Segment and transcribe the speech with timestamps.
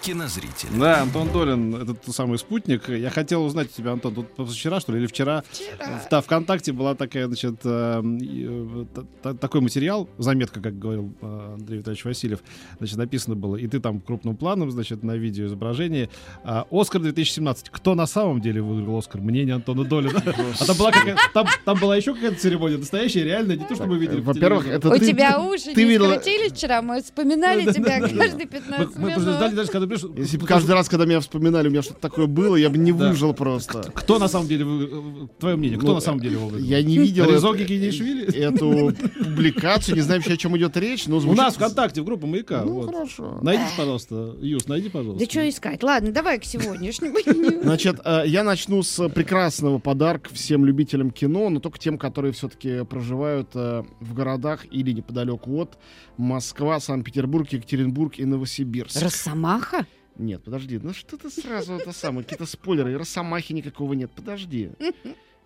[0.00, 0.70] кинозрителя.
[0.78, 2.88] Да, Антон Долин, этот самый спутник.
[2.88, 5.42] Я хотел узнать у тебя, Антон, тут вчера, что ли, или вчера?
[5.50, 6.00] Вчера.
[6.06, 11.12] В, да, ВКонтакте была такая, значит, э, э, та- та- такой материал, заметка, как говорил
[11.20, 12.40] э, Андрей Витальевич Васильев,
[12.78, 16.08] значит, написано было, и ты там крупным планом, значит, на видео изображении.
[16.44, 17.70] А, Оскар 2017.
[17.70, 19.20] Кто на самом деле выиграл Оскар?
[19.20, 20.22] Мнение Антона Долина.
[20.60, 23.86] А там была, какая- там, там была еще какая-то церемония, настоящая, реальная, не то, что
[23.86, 24.20] мы видели.
[24.20, 28.30] Во-первых, это У ты, тебя уши ты не видела- скрутились вчера, мы вспоминали тебя каждые
[28.38, 29.54] Мы, 15 мы просто ждали минут.
[29.56, 30.14] даже, когда пришел.
[30.22, 32.92] Если бы каждый раз, когда меня вспоминали, у меня что-то такое было, я бы не
[32.92, 33.08] Да.
[33.10, 33.82] выжил просто.
[33.94, 36.64] Кто на самом деле, вы- твое мнение, кто Ну, на самом деле его выиграл?
[36.68, 38.32] Я не видел Резо это- Гигинишвили?
[38.34, 38.92] эту
[39.24, 42.62] публикацию, не знаю вообще, о чем идет речь, но У нас ВКонтакте, в группе Маяка.
[42.64, 42.86] Ну, вот.
[42.94, 43.38] хорошо.
[43.42, 44.36] Найдите, пожалуйста.
[44.40, 45.24] Юс, найди, пожалуйста.
[45.24, 45.82] Да что искать?
[45.82, 47.16] Ладно, давай к сегодняшнему.
[47.62, 52.84] Значит, э, я начну с прекрасного подарка всем любителям кино, но только тем, которые все-таки
[52.84, 55.78] проживают э, в городах или неподалеку от
[56.16, 59.00] Москва, Санкт-Петербург, Екатеринбург и Новосибирск.
[59.00, 59.86] Росомаха?
[60.18, 64.70] Нет, подожди, ну что ты сразу это самое, какие-то спойлеры, Росомахи никакого нет, подожди.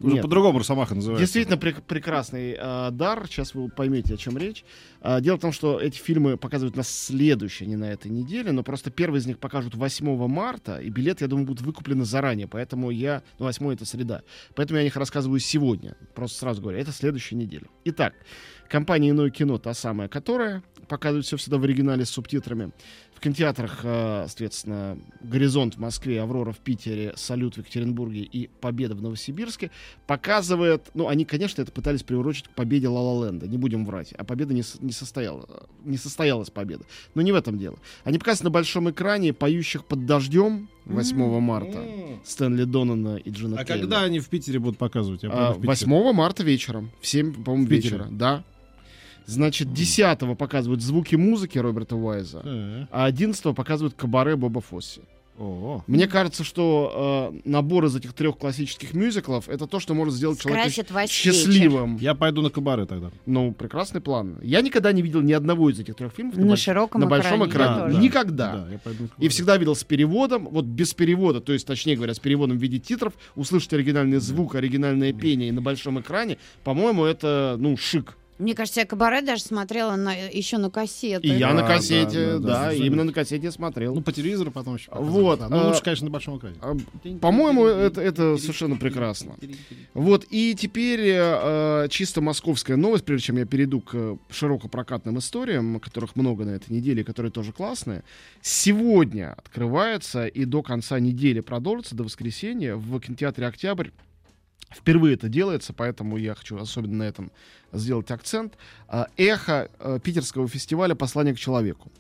[0.03, 1.23] Уже по-другому Росомаха называется.
[1.23, 3.27] Действительно прек- прекрасный э, дар.
[3.29, 4.65] Сейчас вы поймете, о чем речь.
[5.01, 8.63] А, дело в том, что эти фильмы показывают на следующей, не на этой неделе, но
[8.63, 12.91] просто первый из них покажут 8 марта, и билеты, я думаю, будут выкуплены заранее, поэтому
[12.91, 13.23] я...
[13.39, 14.23] Ну, 8 это среда.
[14.55, 15.97] Поэтому я о них рассказываю сегодня.
[16.15, 17.67] Просто сразу говорю, это следующая неделя.
[17.85, 18.15] Итак,
[18.73, 22.73] компания «Иное кино» та самая, которая показывает все всегда в оригинале с субтитрами.
[23.15, 28.95] В кинотеатрах, э, соответственно, «Горизонт» в Москве, «Аврора» в Питере, «Салют» в Екатеринбурге и «Победа»
[28.97, 29.71] в Новосибирске
[30.09, 34.13] показывает, ну, они, конечно, это пытались приурочить к победе Ла Ла Ленда, не будем врать,
[34.19, 36.85] а победа не, не, состояла, не состоялась победа.
[37.15, 37.79] Но не в этом дело.
[38.05, 42.21] Они показывают на большом экране «Поющих под дождем» 8 марта М.
[42.25, 43.81] Стэнли Донана и Джина А Кейна.
[43.83, 45.23] когда они в Питере будут показывать?
[45.23, 45.91] Я А, помню, в Питере.
[45.93, 48.09] 8 марта вечером, в 7, по-моему, вечера.
[48.11, 48.43] Да.
[49.27, 52.43] Значит, 10 показывают звуки музыки Роберта Уайза,
[52.91, 55.03] а 11 показывают кабаре Боба Фосси.
[55.87, 60.41] Мне кажется, что э, набор из этих трех классических мюзиклов это то, что может сделать
[60.41, 61.33] человека ваш вечер.
[61.33, 61.97] счастливым.
[61.97, 63.11] Я пойду на кабары тогда.
[63.27, 64.37] Ну, прекрасный план.
[64.43, 67.47] Я никогда не видел ни одного из этих трех фильмов На больш- широком на большом
[67.49, 67.99] экране, тоже.
[67.99, 68.53] Никогда.
[68.53, 71.97] Да, я пойду на И всегда видел с переводом, вот без перевода, то есть, точнее
[71.97, 76.37] говоря, с переводом в виде титров, услышать оригинальный звук, оригинальное пение и на большом экране,
[76.63, 78.17] по-моему, это, ну, шик.
[78.43, 81.29] Мне кажется, я кабаре даже смотрела на, еще на кассеты.
[81.29, 83.95] И я на Да, кассете, да, да, да, да, именно на кассете смотрел.
[83.95, 84.91] Ну, по телевизору потом еще.
[84.91, 85.49] показывают, Вот, да.
[85.49, 86.57] Ну, а- лучше, конечно, на большом экране.
[86.61, 86.75] А,
[87.21, 89.37] По-моему, это, это совершенно прекрасно.
[89.95, 96.17] Вот, и теперь э, чисто московская новость, прежде чем я перейду к широкопрокатным историям, которых
[96.17, 98.03] много на этой неделе, которые тоже классные.
[98.41, 103.91] Сегодня открывается и до конца недели продолжится, до воскресенья, в кинотеатре «Октябрь».
[104.75, 107.31] Впервые это делается, поэтому я хочу особенно на этом
[107.73, 108.55] сделать акцент.
[108.89, 111.91] А, Эхо э, питерского фестиваля «Послание к человеку».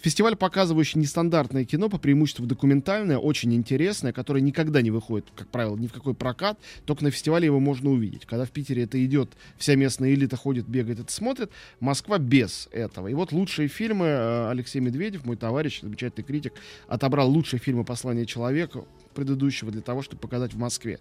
[0.00, 5.76] Фестиваль, показывающий нестандартное кино, по преимуществу документальное, очень интересное, которое никогда не выходит, как правило,
[5.76, 8.26] ни в какой прокат, только на фестивале его можно увидеть.
[8.26, 11.50] Когда в Питере это идет, вся местная элита ходит, бегает, это смотрит.
[11.80, 13.08] Москва без этого.
[13.08, 16.52] И вот лучшие фильмы э, Алексей Медведев, мой товарищ, замечательный критик,
[16.88, 18.84] отобрал лучшие фильмы «Послание человека»
[19.14, 20.98] предыдущего для того, чтобы показать в Москве.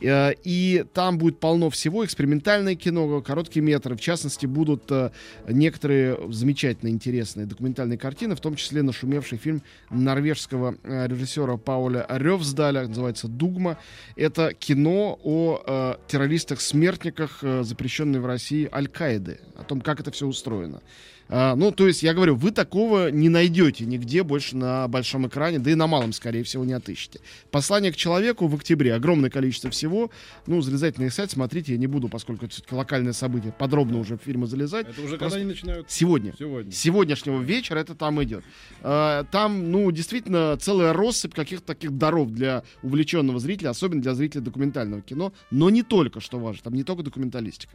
[0.00, 3.96] Э, И там будет полно всего, экспериментальное кино, короткие метры.
[3.96, 5.10] В частности, будут э,
[5.48, 12.86] некоторые замечательно интересные документальные картины, в том числе нашумевший фильм норвежского э, режиссера Пауля Ревсдаля,
[12.86, 13.76] называется «Дугма».
[14.16, 20.80] Это кино о э, террористах-смертниках, запрещенной в России Аль-Каиды, о том, как это все устроено.
[21.28, 25.58] А, ну, то есть, я говорю, вы такого не найдете нигде больше на большом экране,
[25.58, 27.20] да и на малом, скорее всего, не отыщете.
[27.50, 28.94] Послание к человеку в октябре.
[28.94, 30.10] Огромное количество всего.
[30.46, 33.98] Ну, залезать на их сайт, смотрите, я не буду, поскольку это все-таки локальное событие, подробно
[33.98, 34.86] уже в фильмы залезать.
[34.88, 35.90] Это уже Просто когда они начинают?
[35.90, 36.34] Сегодня.
[36.38, 36.72] Сегодня.
[36.72, 38.44] Сегодняшнего вечера это там идет.
[38.82, 44.42] А, Там, ну, действительно, целая россыпь каких-то таких даров для увлеченного зрителя, особенно для зрителя
[44.42, 47.74] документального кино, но не только, что важно, там не только документалистика.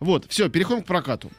[0.00, 1.30] Вот, все, переходим к прокату.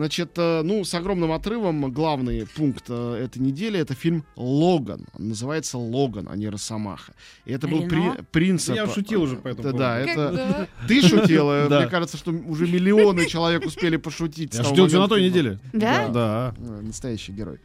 [0.00, 5.04] Значит, э, ну, с огромным отрывом главный пункт э, этой недели это фильм «Логан».
[5.12, 7.12] Он называется «Логан», а не «Росомаха».
[7.44, 8.76] И это был при- принцип...
[8.76, 10.68] Я шутил уже по этому Да, да, это...
[10.88, 11.66] Ты шутила.
[11.70, 14.54] Мне кажется, что уже миллионы человек успели пошутить.
[14.54, 15.58] Я шутил на той неделе.
[15.74, 16.08] Да?
[16.08, 16.54] Да.
[16.56, 17.58] Э, Настоящий герой.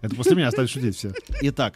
[0.00, 1.12] Это после меня стали шутить все.
[1.42, 1.74] Итак,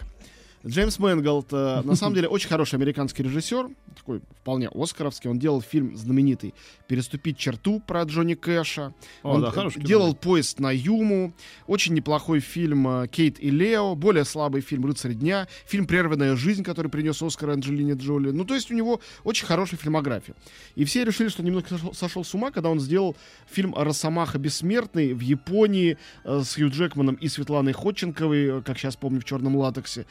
[0.66, 5.28] Джеймс Мэнголд, э, на самом деле, очень хороший американский режиссер, такой вполне оскаровский.
[5.28, 6.54] Он делал фильм знаменитый
[6.88, 8.94] «Переступить черту» про Джонни Кэша.
[9.22, 11.34] О, Он да, э, хороший делал «Поезд на Юму»,
[11.66, 16.62] очень неплохой фильм э, «Кейт и Лео», более слабый фильм «Рыцарь дня», фильм «Прерванная жизнь»,
[16.62, 18.30] который принес Оскар Анджелине Джоли.
[18.30, 20.34] Ну, то есть у него очень хорошая фильмография.
[20.76, 25.12] И все решили, что немного сошел, сошел с ума, когда он сделал фильм «Росомаха бессмертный»
[25.12, 29.56] в Японии э, с Хью Джекманом и Светланой Ходченковой, э, как сейчас помню, в «Черном
[29.56, 30.06] латексе».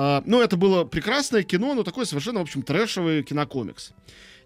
[0.00, 3.94] А, ну, это было прекрасное кино, но такое совершенно, в общем, трэшевый кинокомикс.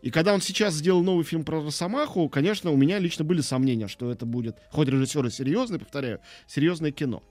[0.01, 3.87] И когда он сейчас сделал новый фильм про Росомаху, конечно, у меня лично были сомнения,
[3.87, 7.23] что это будет, хоть режиссер и серьезный, повторяю, серьезное кино.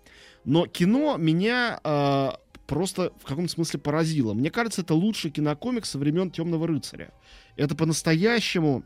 [0.46, 2.30] Но кино меня э,
[2.68, 4.36] просто в каком-то смысле поразило.
[4.36, 7.12] Мне кажется, это лучший кинокомикс со времен Темного рыцаря.
[7.56, 8.84] Это по-настоящему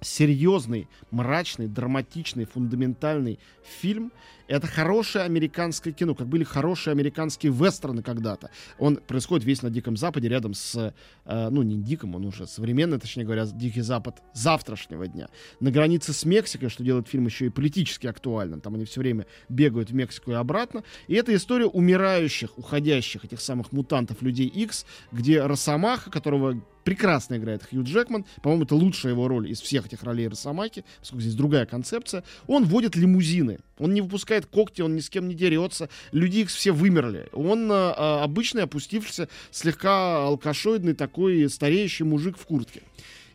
[0.00, 3.38] серьезный, мрачный, драматичный, фундаментальный
[3.80, 4.12] фильм.
[4.48, 8.50] Это хорошее американское кино, как были хорошие американские вестерны когда-то.
[8.78, 10.94] Он происходит весь на Диком Западе, рядом с,
[11.24, 15.28] э, ну не Диком, он уже современный, точнее говоря, Дикий Запад завтрашнего дня.
[15.58, 18.60] На границе с Мексикой, что делает фильм еще и политически актуальным.
[18.60, 20.84] Там они все время бегают в Мексику и обратно.
[21.08, 27.64] И это история умирающих, уходящих, этих самых мутантов Людей X, где Росомаха, которого прекрасно играет
[27.64, 28.24] Хью Джекман.
[28.42, 32.22] По-моему, это лучшая его роль из всех этих ролей Росомаки, поскольку здесь другая концепция.
[32.46, 33.58] Он водит лимузины.
[33.78, 35.90] Он не выпускает когти, он ни с кем не дерется.
[36.12, 37.28] Люди Икс все вымерли.
[37.32, 42.82] Он э, э, обычный, опустившийся, слегка алкашоидный такой стареющий мужик в куртке.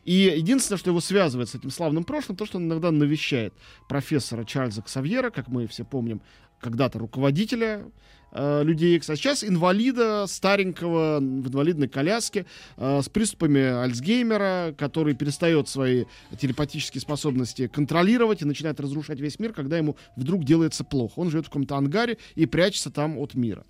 [0.03, 3.53] И единственное, что его связывает с этим славным прошлым, то, что он иногда навещает
[3.87, 6.21] профессора Чарльза Ксавьера, как мы все помним,
[6.59, 7.85] когда-то руководителя
[8.31, 12.45] э, людей Икс, а сейчас инвалида старенького в инвалидной коляске
[12.77, 16.05] э, с приступами Альцгеймера, который перестает свои
[16.39, 21.13] телепатические способности контролировать и начинает разрушать весь мир, когда ему вдруг делается плохо.
[21.19, 23.65] Он живет в каком-то ангаре и прячется там от мира.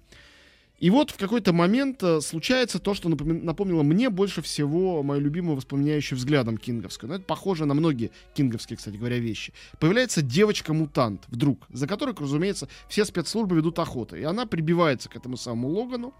[0.82, 5.56] И вот в какой-то момент э, случается то, что напомнило мне больше всего мою любимую
[5.56, 7.08] воспоминающую взглядом кинговскую.
[7.08, 9.54] Но это похоже на многие кинговские, кстати говоря, вещи.
[9.80, 14.16] Появляется девочка-мутант вдруг, за которой, разумеется, все спецслужбы ведут охоту.
[14.16, 16.16] И она прибивается к этому самому Логану,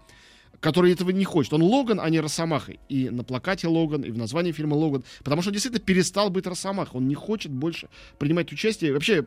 [0.60, 1.52] который этого не хочет.
[1.54, 2.74] Он Логан, а не Росомаха.
[2.88, 5.02] И на плакате Логан, и в названии фильма Логан.
[5.24, 7.00] Потому что он действительно перестал быть Росомахой.
[7.00, 7.88] Он не хочет больше
[8.20, 8.92] принимать участие.
[8.92, 9.26] Вообще,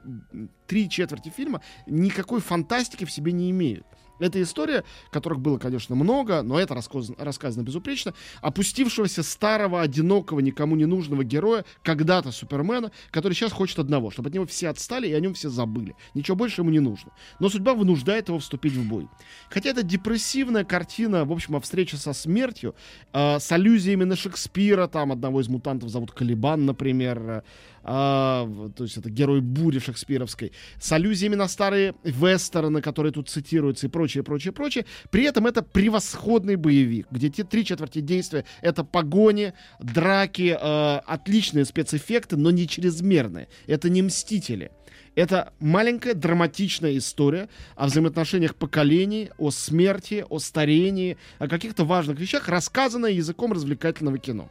[0.66, 3.86] три четверти фильма никакой фантастики в себе не имеют.
[4.20, 10.76] Это история, которых было, конечно, много, но это рассказано, рассказано безупречно, опустившегося старого, одинокого, никому
[10.76, 15.14] не нужного героя, когда-то Супермена, который сейчас хочет одного, чтобы от него все отстали и
[15.14, 15.96] о нем все забыли.
[16.14, 17.12] Ничего больше ему не нужно.
[17.40, 19.08] Но судьба вынуждает его вступить в бой.
[19.50, 22.76] Хотя это депрессивная картина, в общем, о встрече со смертью,
[23.14, 27.44] э, с аллюзиями на Шекспира, там одного из мутантов зовут Калибан, например,
[27.88, 33.86] а, то есть это герой бури шекспировской, с аллюзиями на старые вестерны, которые тут цитируются
[33.86, 34.86] и прочее, прочее, прочее.
[35.10, 41.66] При этом это превосходный боевик, где те три четверти действия— это погони, драки, э, отличные
[41.66, 43.48] спецэффекты, но не чрезмерные.
[43.68, 44.72] Это не «Мстители».
[45.16, 52.50] Это маленькая драматичная история о взаимоотношениях поколений, о смерти, о старении, о каких-то важных вещах,
[52.50, 54.50] рассказанная языком развлекательного кино.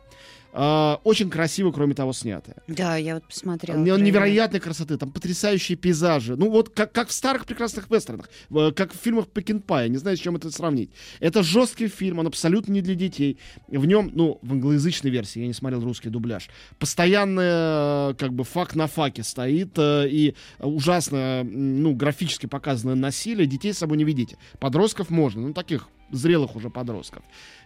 [0.57, 2.57] А, очень красиво, кроме того, снятое.
[2.69, 3.77] Да, я вот посмотрела.
[3.77, 4.05] Он трейлер.
[4.05, 6.37] невероятной красоты, там потрясающие пейзажи.
[6.37, 10.17] Ну вот как, как в старых прекрасных вестернах, э, как в фильмах Пекинпая, не знаю,
[10.17, 10.91] с чем это сравнить.
[11.19, 13.37] Это жесткий фильм, он абсолютно не для детей.
[13.67, 16.49] В нем, ну, в англоязычной версии, я не смотрел русский дубляж,
[16.79, 23.49] постоянно э, как бы фак на факе стоит э, и ужасно, ну, графически показанное насилие.
[23.49, 24.39] Детей с собой не ведите.
[24.61, 27.23] Подростков можно, ну, таких зрелых уже подростков.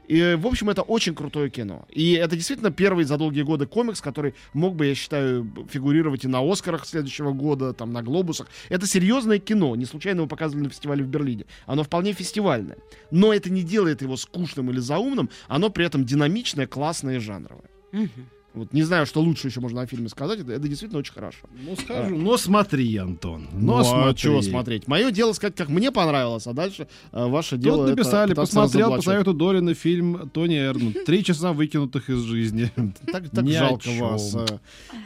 [0.09, 1.85] И, в общем, это очень крутое кино.
[1.90, 6.28] И это действительно первый за долгие годы комикс, который мог бы, я считаю, фигурировать и
[6.28, 8.49] на Оскарах следующего года, там, на Глобусах.
[8.71, 9.76] Это серьезное кино.
[9.76, 11.45] Не случайно его показывали на фестивале в Берлине.
[11.66, 12.78] Оно вполне фестивальное.
[13.11, 15.28] Но это не делает его скучным или заумным.
[15.47, 17.71] Оно при этом динамичное, классное и жанровое.
[17.92, 18.28] Мгм.
[18.59, 20.41] Вот не знаю, что лучше еще можно о фильме сказать.
[20.41, 21.47] Это, это действительно очень хорошо.
[21.65, 22.17] Ну, скажу.
[22.17, 23.49] Но смотри, Антон.
[23.53, 24.17] Но Ну, а смотри.
[24.17, 24.87] чего смотреть?
[24.88, 28.55] Мое дело сказать, как мне понравилось, а дальше э, ваше Тут дело это написали, пытаться
[28.55, 30.95] посмотрел по совету Дорина фильм Тони Эрн.
[31.07, 32.71] Три часа выкинутых из жизни.
[33.12, 34.35] Так, так жалко вас.
[34.35, 34.47] э,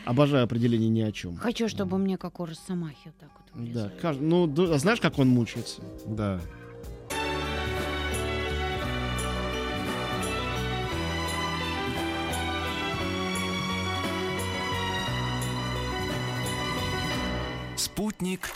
[0.04, 1.37] Обожаю определение ни о чем.
[1.37, 3.73] Хочу, чтобы мне как у Росомахи вот так вот.
[3.73, 3.90] Да,
[4.21, 5.82] ну, а знаешь, как он мучается?
[6.06, 6.40] Да.
[18.22, 18.50] Спутник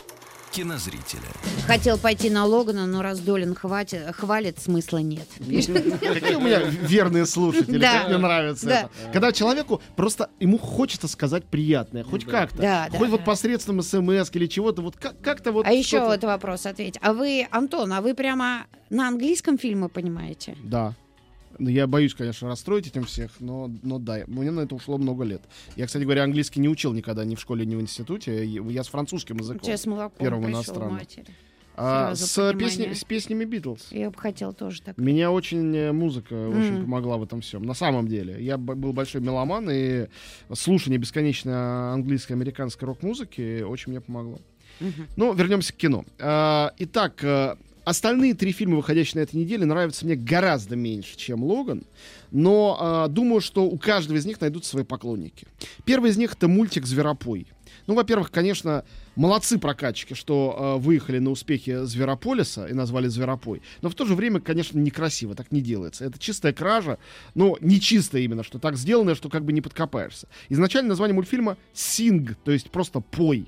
[0.52, 1.22] кинозрителя.
[1.66, 5.26] Хотел пойти на Логана, но раз Долин хватит, хвалит, смысла нет.
[5.38, 7.98] Какие у меня верные слушатели, Да.
[7.98, 8.80] как мне нравится Да.
[8.82, 8.90] это.
[9.12, 12.58] Когда человеку просто, ему хочется сказать приятное, хоть как-то.
[12.58, 13.26] Да, да, хоть вот да.
[13.26, 16.96] посредством смс или чего-то, вот как- как-то вот А еще вот вопрос ответь.
[17.02, 20.56] А вы, Антон, а вы прямо на английском фильмы понимаете?
[20.62, 20.94] Да.
[21.58, 25.24] Ну, Я боюсь, конечно, расстроить этим всех, но, но да, мне на это ушло много
[25.24, 25.42] лет.
[25.76, 28.44] Я, кстати говоря, английский не учил никогда ни в школе, ни в институте.
[28.46, 29.60] Я с французским языком.
[29.60, 30.94] тебя с молоком Первым иностранным.
[30.94, 31.26] матери.
[31.78, 33.88] А, с, песни- с песнями Битлз.
[33.92, 34.96] Я бы хотел тоже так.
[34.96, 36.84] Меня очень э, музыка очень Мгм.
[36.84, 37.64] помогла в этом всем.
[37.64, 38.42] На самом деле.
[38.42, 40.06] Я был большой меломан, и
[40.54, 44.38] слушание бесконечно английской, американской рок-музыки очень мне помогло.
[44.80, 45.06] Мгм.
[45.16, 46.04] Ну, вернемся к кино.
[46.18, 51.44] А, итак, э, остальные три фильма, выходящие на этой неделе, нравятся мне гораздо меньше, чем
[51.44, 51.84] «Логан».
[52.32, 55.46] Но а, думаю, что у каждого из них найдутся свои поклонники.
[55.84, 57.46] Первый из них— это мультик «Зверопой».
[57.86, 63.62] Ну, во-первых, конечно, молодцы прокатчики, что э, выехали на успехи Зверополиса и назвали Зверопой.
[63.82, 66.04] Но в то же время, конечно, некрасиво, так не делается.
[66.04, 66.98] Это чистая кража,
[67.34, 70.26] но не чистая именно, что так сделано, что как бы не подкопаешься.
[70.48, 73.46] Изначально название мультфильма «Синг», то есть просто «пой».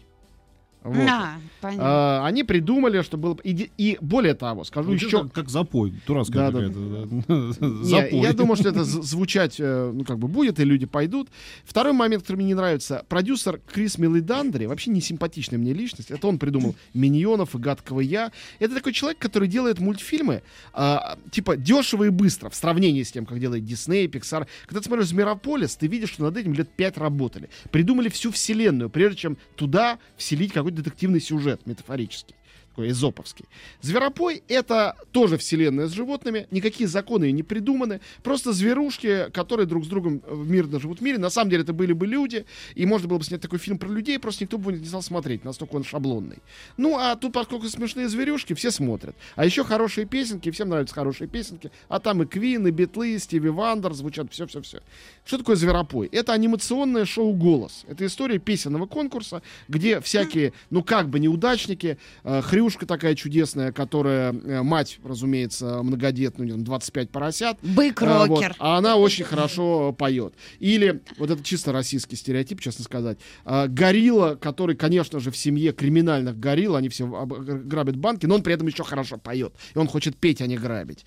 [0.84, 1.08] Вот.
[1.08, 1.84] А, понятно.
[1.84, 3.36] А, они придумали, что было...
[3.42, 5.24] И, и более того, скажу Ну, еще...
[5.24, 6.68] как, как запой, дурацкая Да, да.
[6.68, 8.20] Не, Запой.
[8.20, 11.28] я думаю, что это звучать, э, ну, как бы будет, и люди пойдут.
[11.64, 13.04] Второй момент, который мне не нравится.
[13.08, 16.10] Продюсер Крис Милидандри, вообще не симпатичная мне личность.
[16.10, 18.30] Это он придумал «Миньонов» и «Гадкого я».
[18.60, 20.42] Это такой человек, который делает мультфильмы,
[20.72, 24.46] а, типа, дешево и быстро, в сравнении с тем, как делает Дисней, Pixar.
[24.66, 27.50] Когда ты смотришь «Зверополис», ты видишь, что над этим лет пять работали.
[27.70, 32.34] Придумали всю вселенную, прежде чем туда вселить какой-то детективный сюжет метафорический
[32.78, 33.44] такой эзоповский.
[33.80, 39.88] Зверопой— это тоже вселенная с животными, никакие законы не придуманы, просто зверушки, которые друг с
[39.88, 41.18] другом э, мирно живут в мире.
[41.18, 42.44] На самом деле это были бы люди,
[42.76, 45.44] и можно было бы снять такой фильм про людей, просто никто бы не стал смотреть,
[45.44, 46.38] настолько он шаблонный.
[46.76, 49.16] Ну, а тут, поскольку смешные зверюшки, все смотрят.
[49.34, 53.18] А еще хорошие песенки, всем нравятся хорошие песенки, а там и Queen, и Битлы, и
[53.18, 54.82] Стиви Вандер звучат, все-все-все.
[55.24, 56.08] Что такое Зверопой?
[56.12, 57.84] Это анимационное шоу «Голос».
[57.88, 64.30] Это история песенного конкурса, где всякие, ну, как бы неудачники, э, Хрюшка такая чудесная, которая,
[64.30, 67.76] э, мать, разумеется, многодетная, у нее там 25 поросят, а, вот.
[67.76, 68.56] Бык-рокер.
[68.58, 70.34] А она очень хорошо поет.
[70.58, 75.72] Или, вот это чисто российский стереотип, честно сказать, а, горилла, который, конечно же, в семье
[75.72, 79.54] криминальных горилл, они все грабят банки, но он при этом еще хорошо поет.
[79.74, 81.06] И он хочет петь, а не грабить.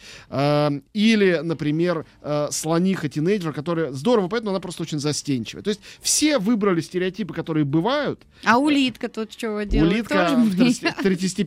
[0.94, 2.08] Или, например,
[2.50, 5.62] слониха-тинейджер, которая здорово поет, но она просто очень застенчивая.
[5.62, 9.94] То есть все выбрали стереотипы, которые бывают, А улитка тут чего делает?
[9.94, 10.36] Улитка Тоже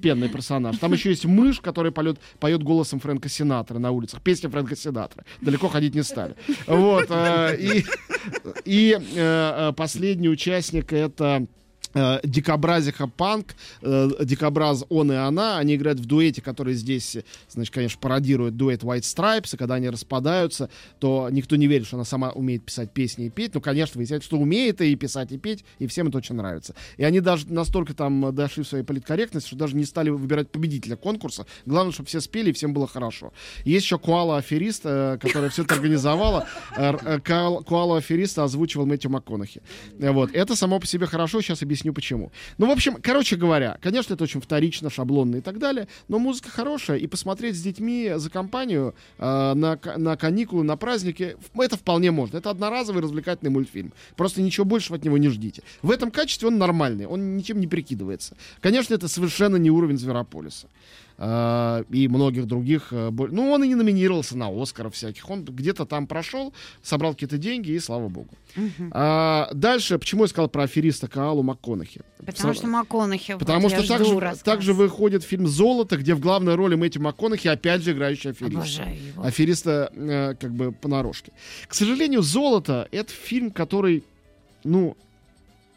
[0.05, 0.79] третьестепенный персонаж.
[0.79, 4.21] Там еще есть мышь, которая поет, поет голосом Фрэнка Синатора на улицах.
[4.23, 5.25] Песня Фрэнка Синатора.
[5.41, 6.35] Далеко ходить не стали.
[6.67, 7.07] Вот.
[7.09, 7.85] э, И,
[8.65, 11.47] и э, э, последний участник это
[11.95, 17.17] э, Дикобразиха Панк, э, Дикобраз он и она, они играют в дуэте, который здесь,
[17.49, 21.97] значит, конечно, пародирует дуэт White Stripes, и когда они распадаются, то никто не верит, что
[21.97, 25.39] она сама умеет писать песни и петь, ну, конечно, выясняется, что умеет и писать, и
[25.39, 26.75] петь, и всем это очень нравится.
[26.97, 30.97] И они даже настолько там дошли в своей политкорректности, что даже не стали выбирать победителя
[30.97, 33.33] конкурса, главное, чтобы все спели, и всем было хорошо.
[33.65, 36.47] Есть еще Куала Аферист, э, которая все это организовала,
[36.77, 39.63] Э, Куал- Куалу Афериста озвучивал Мэтью МакКонахи.
[39.99, 40.31] Вот.
[40.33, 42.33] Это само по себе хорошо, сейчас объясню почему.
[42.59, 46.51] Ну, в общем, короче говоря, конечно, это очень вторично, шаблонно и так далее, но музыка
[46.51, 49.23] хорошая, и посмотреть с детьми за компанию э,
[49.55, 52.39] на, на каникулы, на праздники, это вполне можно.
[52.39, 53.93] Это одноразовый развлекательный мультфильм.
[54.17, 55.63] Просто ничего большего от него не ждите.
[55.83, 58.37] В этом качестве он нормальный, он ничем не прикидывается.
[58.61, 60.69] Конечно, это совершенно не уровень Зверополиса.
[61.19, 62.89] Э, и многих других.
[62.93, 65.29] э, Ну, он и не номинировался на Оскаров всяких.
[65.31, 66.53] Он где-то там прошел,
[66.83, 68.31] собрал какие-то деньги, и слава богу.
[68.93, 72.03] А, дальше, почему я сказал про афериста Каалу МакКонахи?
[72.25, 73.37] Потому что МакКонахи.
[73.37, 74.43] Потому вот что также, рассказ.
[74.43, 78.57] также выходит фильм «Золото», где в главной роли Мэтью МакКонахи опять же играющий аферист.
[78.57, 79.23] Обожаю его.
[79.23, 81.33] Афериста э, как бы понарошке.
[81.67, 84.05] К сожалению, «Золото»— это фильм, который,
[84.63, 84.97] ну,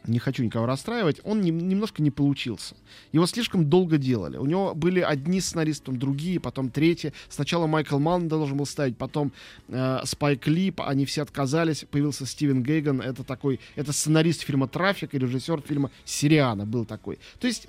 [0.08, 2.76] не хочу никого расстраивать, он нем- немножко не получился.
[3.12, 4.38] Его слишком долго делали.
[4.38, 7.14] У него были одни сценаристы, потом другие, потом третьи.
[7.30, 9.32] Сначала Майкл Манн должен был ставить, потом
[9.68, 11.86] э, Спайк Ли, они все отказались.
[11.90, 17.20] Появился Стивен Гейган, это такой, это сценарист фильма «Трафик» и режиссер фильма «Сириана» был такой.
[17.40, 17.68] То есть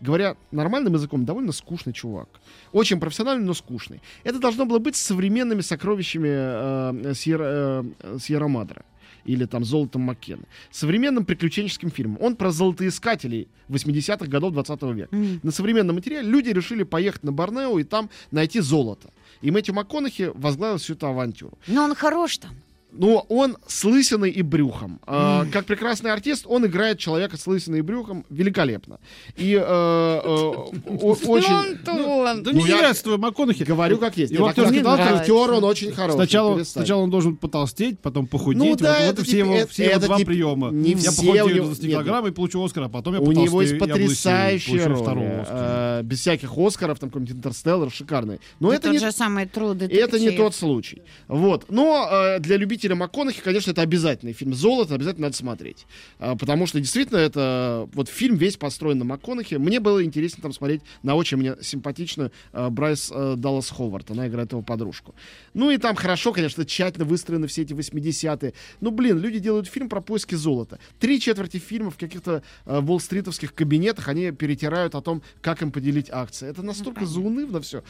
[0.00, 2.28] говоря нормальным языком, довольно скучный чувак.
[2.72, 4.00] Очень профессиональный, но скучный.
[4.24, 8.84] Это должно было быть современными сокровищами э, Сьерра, э, Сьерра Мадре
[9.28, 10.42] или там «Золотом Маккена».
[10.70, 12.18] Современным приключенческим фильмом.
[12.20, 15.14] Он про золотоискателей 80-х годов 20 века.
[15.14, 15.40] М.
[15.42, 19.10] На современном материале люди решили поехать на Борнео и там найти золото.
[19.42, 21.58] И Мэтью МакКонахи возглавил всю эту авантюру.
[21.66, 22.56] Но он хорош там.
[22.90, 25.00] Но он с лысиной и брюхом.
[25.06, 28.98] А, как прекрасный артист, он играет человека с лысиной и брюхом великолепно.
[29.36, 30.70] И э, э, о-
[31.26, 31.78] очень...
[31.84, 33.62] Да Ну, не нравится твой МакКонахи.
[33.64, 34.32] Говорю как есть.
[34.32, 35.00] Его талант.
[35.20, 36.16] актер, он очень хороший.
[36.16, 38.58] Сначала, сначала он должен потолстеть, потом похудеть.
[38.62, 40.70] Ну вот, да, вот это и все его, это- все его это два не- приема.
[40.70, 43.78] не я все 10 нет, килограмм и получу Оскар, а потом я У него есть
[43.78, 45.44] потрясающие роли.
[45.46, 48.40] э, без всяких Оскаров, там какой-нибудь Интерстеллар, шикарный.
[48.60, 51.02] Но это тот не же самый True И это не тот случай.
[51.28, 51.66] Вот.
[51.68, 55.86] Но э, для любителя МакКонахи, конечно, это обязательный фильм «Золото», обязательно надо смотреть.
[56.20, 57.88] А, потому что действительно это...
[57.92, 59.56] Вот фильм весь построен на МакКонахи.
[59.56, 64.10] Мне было интересно там смотреть на очень мне симпатичную э, Брайс э, Даллас Ховард.
[64.12, 65.14] Она играет его подружку.
[65.54, 68.54] Ну и там хорошо, конечно, тщательно выстроены все эти 80-е.
[68.80, 70.78] Ну, блин, люди делают фильм про поиски золота.
[71.00, 76.10] Три четверти фильма в каких-то э, уолл-стритовских кабинетах они перетирают о том, как им поделить
[76.10, 76.48] акции.
[76.48, 77.82] Это настолько заунывно все.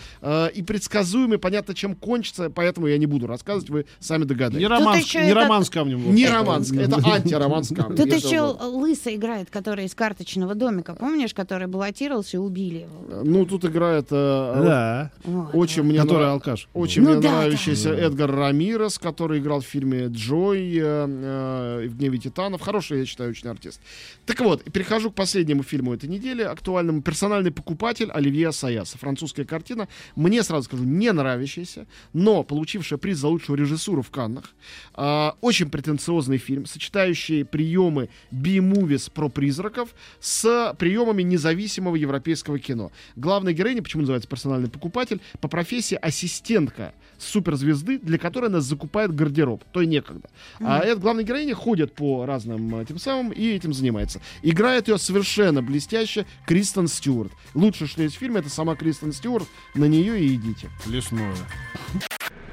[0.54, 4.68] и предсказуемо, и понятно, чем кончится, поэтому я не буду рассказывать, вы сами Не догадаетесь.
[4.78, 6.14] Роман, еще не этот- роман с камнем.
[6.14, 7.96] Не роман, это антироман с камнем.
[7.96, 8.40] Тут еще.
[8.60, 13.22] Лысый играет, который из карточного домика, помнишь, который баллотировался и убили его.
[13.24, 15.10] Ну, тут играет э, Да,
[15.52, 16.68] очень мне который алкаш.
[16.74, 17.90] Очень Ну мне да, нравящийся.
[17.90, 22.60] Эдгар Рамирес, который играл в фильме «Джой» э, э, в «Гневе титанов».
[22.60, 23.80] Хороший, я считаю, очень артист.
[24.26, 28.98] Так вот, перехожу к последнему фильму этой недели, актуальному «Персональный покупатель» Оливье Саяса.
[28.98, 29.88] Французская картина.
[30.16, 34.54] Мне, сразу скажу, не нравящаяся, но получившая приз за лучшую режиссуру в Каннах.
[34.94, 42.90] А, очень претенциозный фильм, сочетающий приемы би-мувис про призраков с приемами независимого европейского кино.
[43.16, 49.64] Главная героиня, почему называется персональный покупатель, по профессии ассистентка суперзвезды, для которой она закупает гардероб,
[49.72, 50.28] то и некогда.
[50.60, 54.20] А эта главная героиня ходит по разным э, тем самым и этим занимается.
[54.42, 57.32] Играет ее совершенно блестяще Кристен Стюарт.
[57.54, 59.48] Лучшее, что есть в фильме, это сама Кристен Стюарт.
[59.74, 60.70] На нее и идите.
[60.86, 61.34] Лесное.